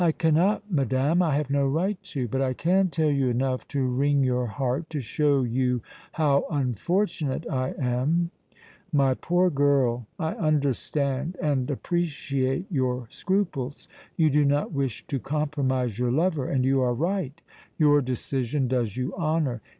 [0.03, 3.85] "I cannot, madame; I have no right to; but I can tell you enough to
[3.85, 8.31] wring your heart, to show you how unfortunate I am."
[8.91, 13.87] "My poor girl, I understand and appreciate your scruples.
[14.17, 17.39] You do not wish to compromise your lover, and you are right.
[17.77, 19.61] Your decision does you honor.